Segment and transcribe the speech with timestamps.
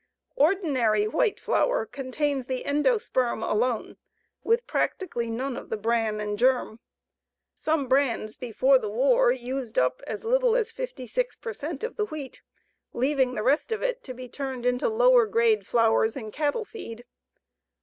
[0.37, 3.97] Ordinary white flour contains the endosperm alone,
[4.43, 6.79] with practically none of the bran and germ.
[7.53, 12.05] Some brands before the war used up as little as 56 per cent of the
[12.05, 12.41] wheat,
[12.93, 17.05] leaving the rest of it to be turned into lower grade flours and cattle feed.